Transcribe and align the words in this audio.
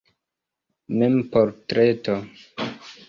Memportreto. 0.99 2.15